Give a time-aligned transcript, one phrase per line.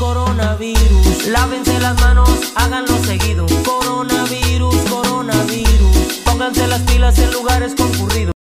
[0.00, 1.26] coronavirus.
[1.28, 3.46] Lávense las manos, háganlo seguido.
[3.64, 6.22] Coronavirus, coronavirus.
[6.24, 8.32] Pónganse las pilas en lugares concurridos.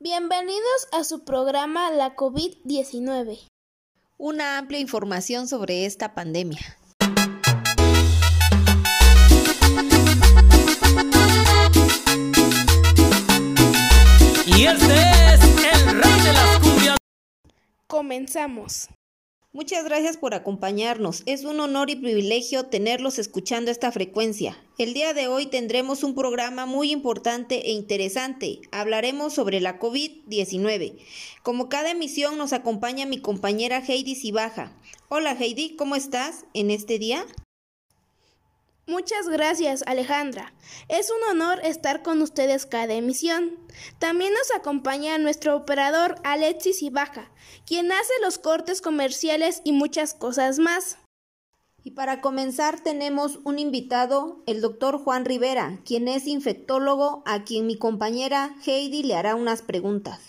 [0.00, 3.38] Bienvenidos a su programa La COVID-19.
[4.16, 6.78] Una amplia información sobre esta pandemia.
[14.46, 15.00] Y este
[15.34, 15.42] es
[15.74, 16.96] el rey de las cumbias.
[17.86, 18.88] Comenzamos.
[19.54, 21.22] Muchas gracias por acompañarnos.
[21.26, 24.58] Es un honor y privilegio tenerlos escuchando esta frecuencia.
[24.78, 28.62] El día de hoy tendremos un programa muy importante e interesante.
[28.72, 30.96] Hablaremos sobre la COVID-19.
[31.44, 34.72] Como cada emisión nos acompaña mi compañera Heidi Sibaja.
[35.08, 37.24] Hola Heidi, ¿cómo estás en este día?
[38.86, 40.52] Muchas gracias, Alejandra.
[40.88, 43.58] Es un honor estar con ustedes cada emisión.
[43.98, 47.32] También nos acompaña nuestro operador Alexis Ibaja,
[47.64, 50.98] quien hace los cortes comerciales y muchas cosas más.
[51.82, 57.66] Y para comenzar tenemos un invitado, el doctor Juan Rivera, quien es infectólogo, a quien
[57.66, 60.20] mi compañera Heidi le hará unas preguntas.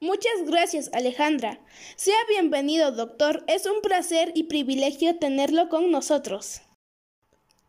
[0.00, 1.64] Muchas gracias, Alejandra.
[1.94, 3.44] Sea bienvenido, doctor.
[3.46, 6.60] Es un placer y privilegio tenerlo con nosotros.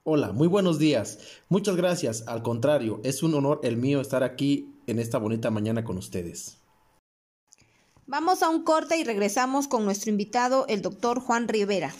[0.07, 1.17] Hola, muy buenos días.
[1.49, 2.27] Muchas gracias.
[2.27, 6.59] Al contrario, es un honor el mío estar aquí en esta bonita mañana con ustedes.
[8.05, 11.91] Vamos a un corte y regresamos con nuestro invitado, el doctor Juan Rivera.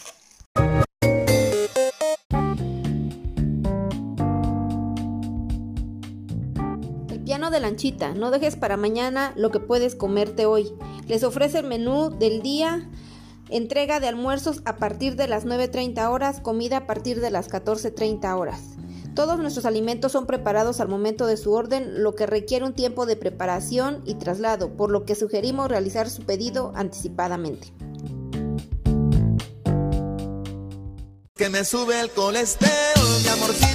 [7.09, 10.71] El piano de lanchita, no dejes para mañana lo que puedes comerte hoy.
[11.07, 12.87] Les ofrece el menú del día
[13.49, 18.35] Entrega de almuerzos a partir de las 9.30 horas, comida a partir de las 14.30
[18.37, 18.61] horas.
[19.13, 23.05] Todos nuestros alimentos son preparados al momento de su orden, lo que requiere un tiempo
[23.05, 27.71] de preparación y traslado, por lo que sugerimos realizar su pedido anticipadamente.
[31.35, 33.74] Que me sube el colesterol, mi amorcito.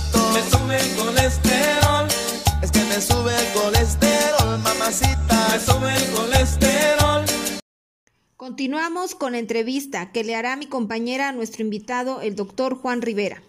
[8.60, 13.00] Continuamos con la entrevista que le hará mi compañera a nuestro invitado, el doctor Juan
[13.00, 13.42] Rivera.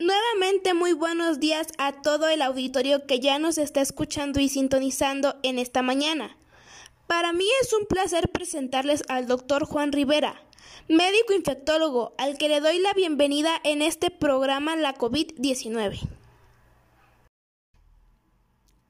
[0.00, 5.36] Nuevamente muy buenos días a todo el auditorio que ya nos está escuchando y sintonizando
[5.44, 6.36] en esta mañana.
[7.06, 10.42] Para mí es un placer presentarles al doctor Juan Rivera,
[10.88, 16.00] médico infectólogo, al que le doy la bienvenida en este programa La COVID-19.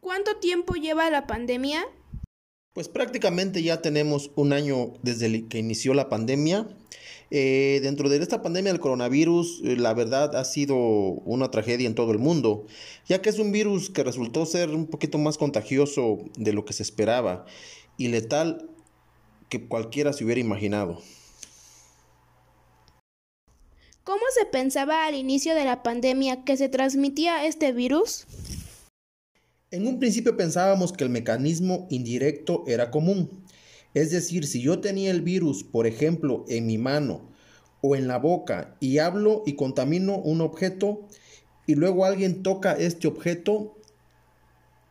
[0.01, 1.87] ¿Cuánto tiempo lleva la pandemia?
[2.75, 6.67] Pues prácticamente ya tenemos un año desde que inició la pandemia.
[7.31, 11.95] Eh, dentro de esta pandemia del coronavirus, eh, la verdad ha sido una tragedia en
[11.95, 12.67] todo el mundo,
[13.07, 16.73] ya que es un virus que resultó ser un poquito más contagioso de lo que
[16.73, 17.47] se esperaba
[17.97, 18.69] y letal
[19.49, 21.01] que cualquiera se hubiera imaginado.
[24.03, 28.27] ¿Cómo se pensaba al inicio de la pandemia que se transmitía este virus?
[29.75, 33.29] En un principio pensábamos que el mecanismo indirecto era común.
[33.93, 37.29] Es decir, si yo tenía el virus, por ejemplo, en mi mano
[37.81, 41.09] o en la boca y hablo y contamino un objeto
[41.67, 43.77] y luego alguien toca este objeto,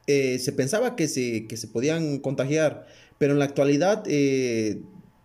[0.07, 2.85] eh, se pensaba que se, que se podían contagiar,
[3.17, 4.81] pero en la actualidad eh,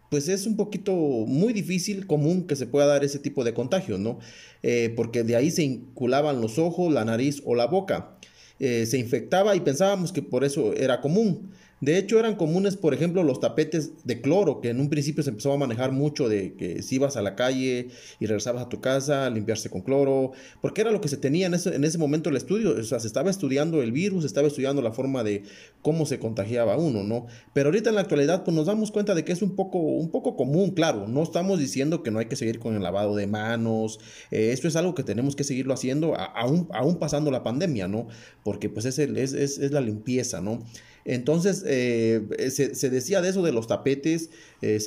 [0.08, 3.98] pues es un poquito muy difícil, común que se pueda dar ese tipo de contagio,
[3.98, 4.20] ¿no?
[4.62, 8.14] Eh, porque de ahí se inculaban los ojos, la nariz o la boca.
[8.58, 11.50] Eh, se infectaba y pensábamos que por eso era común.
[11.80, 15.30] De hecho, eran comunes, por ejemplo, los tapetes de cloro, que en un principio se
[15.30, 18.80] empezó a manejar mucho de que si ibas a la calle y regresabas a tu
[18.80, 22.30] casa, limpiarse con cloro, porque era lo que se tenía en ese, en ese momento
[22.30, 25.44] el estudio, o sea, se estaba estudiando el virus, se estaba estudiando la forma de
[25.82, 27.26] cómo se contagiaba uno, ¿no?
[27.54, 30.10] Pero ahorita en la actualidad, pues nos damos cuenta de que es un poco, un
[30.10, 33.26] poco común, claro, no estamos diciendo que no hay que seguir con el lavado de
[33.28, 34.00] manos,
[34.32, 38.08] eh, esto es algo que tenemos que seguirlo haciendo, aún, aún pasando la pandemia, ¿no?
[38.42, 40.62] Porque pues es, el- es, es, es la limpieza, ¿no?
[41.10, 44.28] Entonces, eh, se, se decía de eso de los tapetes
[44.60, 44.78] eh,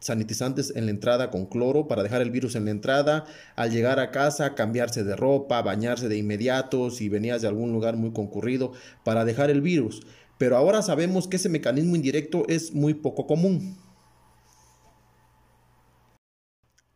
[0.00, 3.24] sanitizantes en la entrada con cloro para dejar el virus en la entrada.
[3.56, 7.96] Al llegar a casa, cambiarse de ropa, bañarse de inmediato si venías de algún lugar
[7.96, 8.72] muy concurrido
[9.02, 10.02] para dejar el virus.
[10.36, 13.78] Pero ahora sabemos que ese mecanismo indirecto es muy poco común.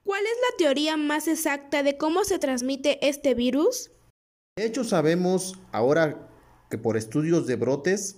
[0.04, 3.90] ¿Cuál es la teoría más exacta de cómo se transmite este virus?
[4.58, 6.28] De hecho, sabemos ahora
[6.70, 8.16] que por estudios de brotes,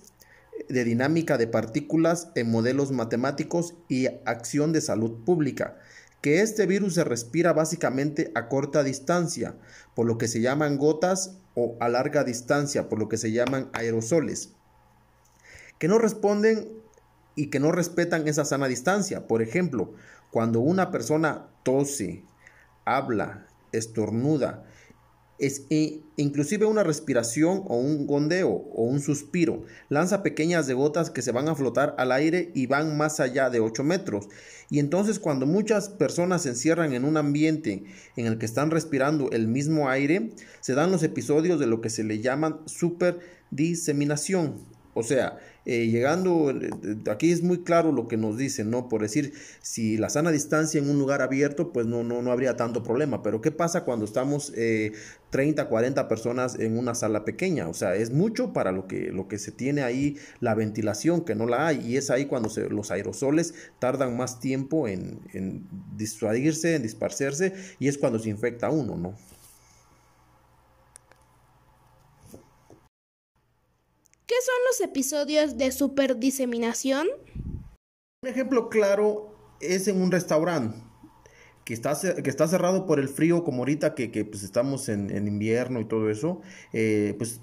[0.69, 5.77] de dinámica de partículas en modelos matemáticos y acción de salud pública,
[6.21, 9.55] que este virus se respira básicamente a corta distancia,
[9.95, 13.69] por lo que se llaman gotas, o a larga distancia, por lo que se llaman
[13.73, 14.53] aerosoles,
[15.77, 16.69] que no responden
[17.35, 19.27] y que no respetan esa sana distancia.
[19.27, 19.93] Por ejemplo,
[20.31, 22.23] cuando una persona tose,
[22.85, 24.65] habla, estornuda,
[25.39, 25.65] es,
[26.17, 29.63] inclusive una respiración o un gondeo o un suspiro.
[29.89, 33.59] Lanza pequeñas gotas que se van a flotar al aire y van más allá de
[33.59, 34.27] 8 metros.
[34.69, 37.83] Y entonces cuando muchas personas se encierran en un ambiente
[38.15, 41.89] en el que están respirando el mismo aire, se dan los episodios de lo que
[41.89, 44.78] se le llaman superdiseminación.
[44.93, 46.69] O sea, eh, llegando, eh,
[47.11, 48.89] aquí es muy claro lo que nos dicen, ¿no?
[48.89, 52.57] Por decir, si la sana distancia en un lugar abierto, pues no, no, no habría
[52.57, 53.21] tanto problema.
[53.21, 54.51] Pero ¿qué pasa cuando estamos
[55.29, 57.67] 30, eh, 40 personas en una sala pequeña?
[57.67, 61.35] O sea, es mucho para lo que, lo que se tiene ahí, la ventilación, que
[61.35, 61.85] no la hay.
[61.85, 67.53] Y es ahí cuando se, los aerosoles tardan más tiempo en, en disuadirse, en dispersarse,
[67.77, 69.15] y es cuando se infecta uno, ¿no?
[74.45, 77.07] Son los episodios de superdiseminación?
[78.23, 80.77] Un ejemplo claro es en un restaurante
[81.65, 85.79] que está, que está cerrado por el frío, como ahorita que, pues estamos en, invierno
[85.79, 86.41] y todo eso,
[86.73, 87.41] eh, pues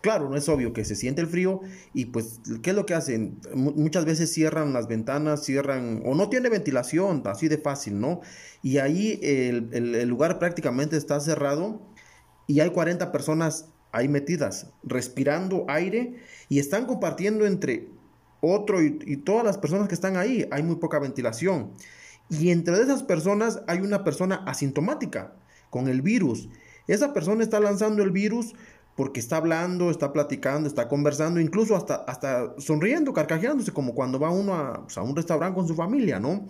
[0.00, 1.60] claro, no es obvio que se siente el frío
[1.92, 3.40] y pues, ¿qué es lo que hacen?
[3.54, 8.20] muchas veces cierran las ventanas, cierran, o no tiene ventilación, así de fácil, ¿no?
[8.62, 11.82] Y ahí el, el lugar prácticamente está cerrado
[12.46, 16.16] y hay 40 personas ahí metidas, respirando aire
[16.48, 17.88] y están compartiendo entre
[18.40, 20.48] otro y, todas las personas que están ahí.
[20.50, 21.72] Hay muy poca ventilación.
[22.30, 25.32] Y entre esas personas hay una persona asintomática
[25.70, 26.48] con el virus.
[26.86, 28.54] Esa persona está lanzando el virus
[28.96, 34.30] porque está hablando, está platicando, está conversando, incluso hasta, hasta sonriendo, carcajeándose, como cuando va
[34.30, 36.46] uno a, un restaurante con su familia, ¿no?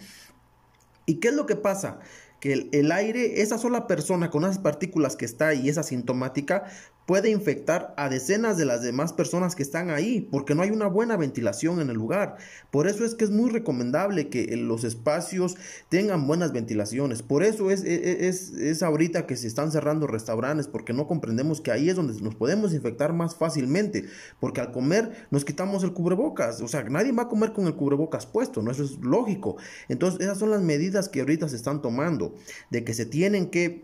[1.05, 1.99] ¿Y qué es lo que pasa?
[2.41, 6.67] que el, aire, esa sola persona con esas partículas que está ahí, es asintomática,
[7.09, 10.89] puede infectar a decenas de las demás personas que están ahí, porque no hay una
[10.89, 12.37] buena ventilación en el lugar.
[12.71, 15.57] Por eso es que es muy recomendable que los espacios
[15.89, 17.23] tengan buenas ventilaciones.
[17.23, 21.07] Por eso es, e, e, es, es ahorita que se están cerrando restaurantes, porque no
[21.07, 24.05] comprendemos que ahí es donde nos podemos infectar más fácilmente,
[24.39, 27.75] porque al comer nos quitamos el cubrebocas, o sea, nadie va a comer con el
[27.75, 28.71] cubrebocas puesto, ¿no?
[28.71, 29.57] Eso es lógico.
[29.89, 32.35] Entonces, esas son las medidas que ahorita se están tomando
[32.71, 33.83] de que se tienen que,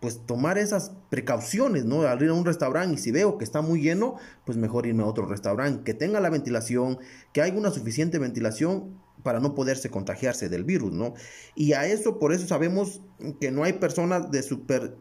[0.00, 2.02] pues tomar esas precauciones, ¿no?
[2.02, 4.16] Al ir a un restaurante y si veo que está muy lleno,
[4.46, 6.98] pues mejor irme a otro restaurante, que tenga la ventilación,
[7.32, 11.12] que haya una suficiente ventilación para no poderse contagiarse del virus, ¿no?
[11.54, 13.02] Y a eso, por eso sabemos
[13.40, 14.96] que no hay personas de super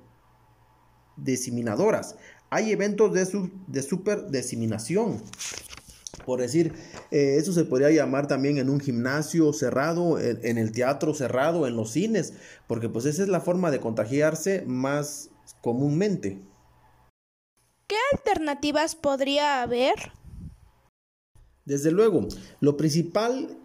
[1.16, 2.18] diseminadoras,
[2.50, 5.22] hay eventos de, su, de super diseminación.
[6.26, 6.74] Por decir,
[7.12, 11.76] eh, eso se podría llamar también en un gimnasio cerrado, en, el teatro cerrado, en
[11.76, 12.34] los cines,
[12.68, 15.30] porque pues esa es la forma de contagiarse más
[15.62, 16.42] comúnmente.
[17.88, 19.96] ¿Qué alternativas podría haber?
[21.66, 22.28] Desde luego,
[22.60, 23.58] lo principal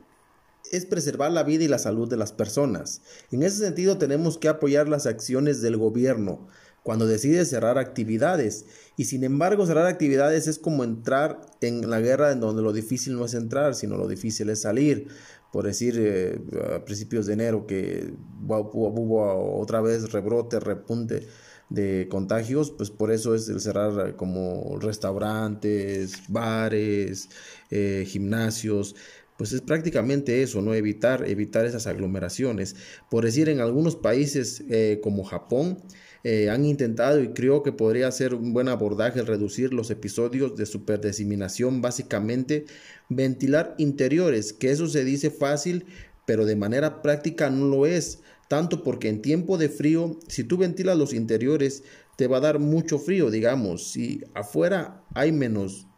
[0.72, 3.02] es preservar la vida y la salud de las personas.
[3.30, 6.48] En ese sentido tenemos que apoyar las acciones del gobierno,
[6.84, 8.66] cuando decide cerrar actividades.
[8.96, 13.16] Y sin embargo, cerrar actividades es como entrar en la guerra en donde lo difícil
[13.16, 15.08] no es entrar, sino lo difícil es salir.
[15.50, 16.38] Por decir, eh,
[16.76, 18.12] a principios de enero que
[18.46, 21.26] hubo, otra vez rebrote, repunte
[21.70, 27.30] de contagios, pues por eso es el cerrar como restaurantes, bares,
[27.70, 28.94] eh, gimnasios,
[29.38, 30.74] pues es prácticamente eso, ¿no?
[30.74, 32.76] Evitar, evitar esas aglomeraciones.
[33.10, 35.78] Por decir, en algunos países eh, como Japón,
[36.26, 40.64] eh, han intentado y creo que podría ser un buen abordaje reducir los episodios de
[40.64, 42.64] superdiseminación, básicamente
[43.10, 45.84] ventilar interiores, que eso se dice fácil,
[46.24, 50.56] pero de manera práctica no lo es, tanto porque en tiempo de frío, si tú
[50.56, 51.84] ventilas los interiores,
[52.16, 55.88] te va a dar mucho frío, digamos, si afuera hay menos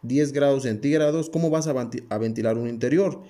[0.00, 3.22] 10 grados centígrados, ¿cómo vas a ventilar un interior?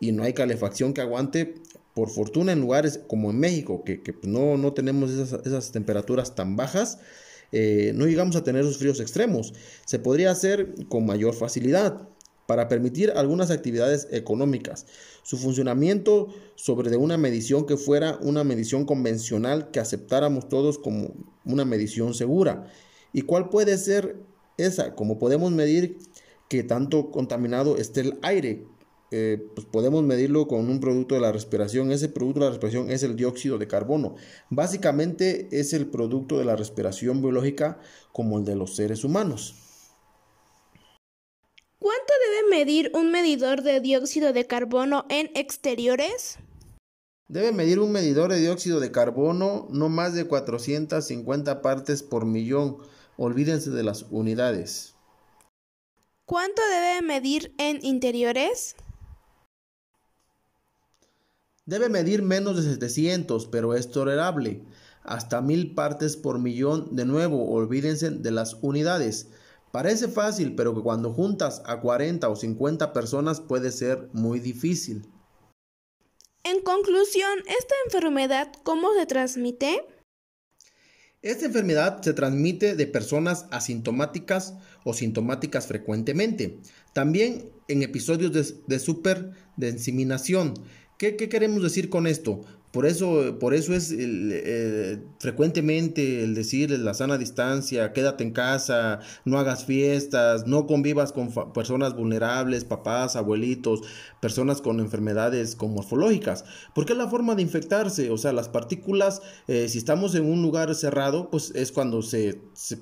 [0.00, 1.54] Y no hay calefacción que aguante
[1.94, 6.56] por fortuna en lugares como en México, que, pues, no, no, tenemos esas, temperaturas tan
[6.56, 6.98] bajas,
[7.52, 9.52] eh, no llegamos a tener esos fríos extremos.
[9.84, 12.08] Se podría hacer con mayor facilidad
[12.46, 14.86] para permitir algunas actividades económicas.
[15.22, 21.14] Su funcionamiento sobre de una medición que fuera una medición convencional que aceptáramos todos como
[21.44, 22.66] una medición segura.
[23.12, 24.16] ¿Y cuál puede ser
[24.56, 24.94] esa?
[24.94, 25.98] Como podemos medir
[26.48, 28.66] que tanto contaminado esté el aire,
[29.12, 31.92] eh, pues podemos medirlo con un producto de la respiración.
[31.92, 34.16] Ese producto de la respiración es el dióxido de carbono.
[34.48, 37.78] Básicamente es el producto de la respiración biológica
[38.12, 39.54] como el de los seres humanos.
[41.78, 46.38] ¿Cuánto debe medir un medidor de dióxido de carbono en exteriores?
[47.28, 52.78] Debe medir un medidor de dióxido de carbono no más de 450 partes por millón.
[53.18, 54.94] Olvídense de las unidades.
[56.24, 58.74] ¿Cuánto debe medir en interiores?
[61.64, 64.64] Debe medir menos de 700, pero es tolerable.
[65.04, 69.28] Hasta mil partes por millón, de nuevo, olvídense de las unidades.
[69.70, 75.06] Parece fácil, pero que cuando juntas a 40 o 50 personas puede ser muy difícil.
[76.44, 79.86] En conclusión, ¿esta enfermedad cómo se transmite?
[81.22, 84.54] Esta enfermedad se transmite de personas asintomáticas
[84.84, 86.58] o sintomáticas frecuentemente.
[86.92, 90.54] También en episodios de, de superdensiminación.
[91.02, 92.44] ¿Qué, ¿Qué queremos decir con esto?
[92.72, 99.00] Por eso, por eso es eh, frecuentemente el decir la sana distancia, quédate en casa,
[99.26, 103.82] no hagas fiestas, no convivas con personas vulnerables, papás, abuelitos,
[104.22, 109.20] personas con enfermedades con morfológicas, porque es la forma de infectarse, o sea, las partículas,
[109.48, 112.78] eh, si estamos en un lugar cerrado, pues es cuando se, se,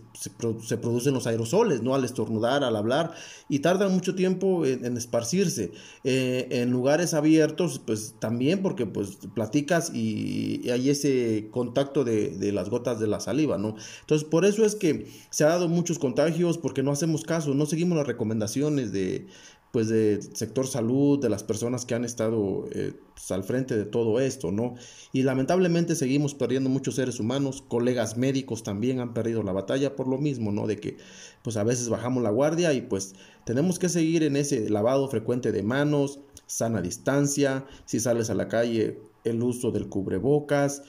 [0.77, 1.97] producen los aerosoles, ¿no?
[1.97, 3.13] Al estornudar, al hablar,
[3.49, 5.73] y tardan mucho tiempo en, esparcirse.
[6.05, 12.69] Eh, en lugares abiertos, pues también, porque pues platicas y, hay ese contacto de, las
[12.69, 13.77] gotas de la saliva, ¿no?
[14.01, 17.65] Entonces, por eso es que se ha dado muchos contagios porque no hacemos caso, no
[17.65, 19.27] seguimos las recomendaciones de
[19.73, 23.85] pues del sector salud, de las personas que han estado eh, pues, al frente de
[23.85, 24.75] todo esto, ¿no?
[25.13, 30.09] Y lamentablemente seguimos perdiendo muchos seres humanos, colegas médicos también han perdido la batalla por
[30.09, 30.67] lo mismo, ¿no?
[30.67, 30.97] De que
[31.43, 35.53] pues a veces bajamos la guardia y pues tenemos que seguir en ese lavado frecuente
[35.53, 40.83] de manos, sana distancia, si sales a la calle el uso del cubrebocas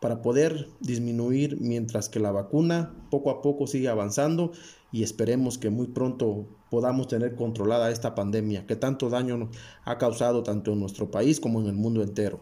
[0.00, 4.52] para poder disminuir mientras que la vacuna poco a poco sigue avanzando
[4.92, 9.50] y esperemos que muy pronto podamos tener controlada esta pandemia que tanto daño
[9.84, 12.40] ha causado tanto en nuestro país como en el mundo entero.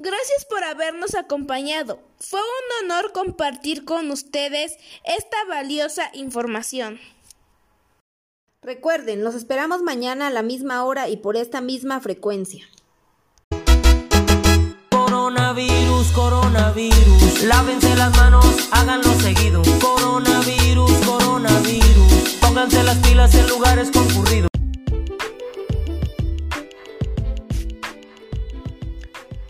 [0.00, 1.98] Gracias por habernos acompañado.
[2.20, 7.00] Fue un honor compartir con ustedes esta valiosa información.
[8.62, 12.64] Recuerden, los esperamos mañana a la misma hora y por esta misma frecuencia.
[15.58, 19.60] Coronavirus, coronavirus, lávense las manos, háganlo seguido.
[19.80, 24.48] Coronavirus, coronavirus, pónganse las pilas en lugares concurridos.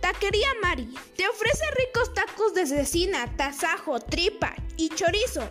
[0.00, 5.43] Taquería Mari te ofrece ricos tacos de cecina, tasajo, tripa y chorizo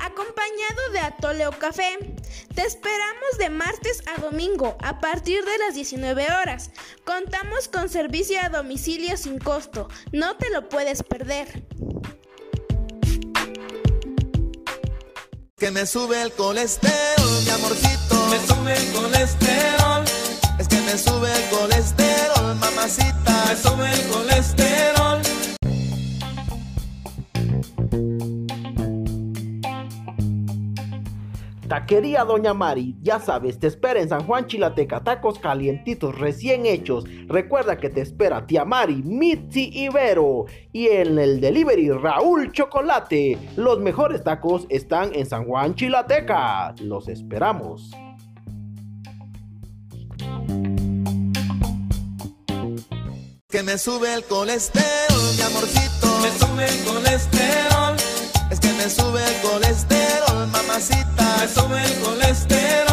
[0.00, 2.15] acompañado de atole o café.
[2.54, 6.70] Te esperamos de martes a domingo a partir de las 19 horas.
[7.04, 9.88] Contamos con servicio a domicilio sin costo.
[10.12, 11.64] No te lo puedes perder.
[15.58, 18.26] Que me sube el colesterol, mi amorcito.
[18.28, 20.04] Me sube el colesterol.
[20.58, 23.44] Es que me sube el colesterol, mamacita.
[23.48, 24.95] Me sube el colesterol.
[31.86, 37.04] Taquería Doña Mari, ya sabes, te espera en San Juan Chilateca, tacos calientitos recién hechos.
[37.28, 43.38] Recuerda que te espera Tía Mari, Mitzi Ibero y en el delivery Raúl Chocolate.
[43.54, 46.74] Los mejores tacos están en San Juan Chilateca.
[46.80, 47.92] Los esperamos.
[53.48, 55.86] Que me sube el colesterol, mi amorcito
[58.50, 61.36] es que me sube el colesterol, mamacita.
[61.40, 62.85] Me sube el colesterol.